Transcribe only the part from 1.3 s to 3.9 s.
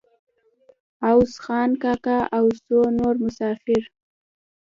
خان کاکا او څو نور مسافر.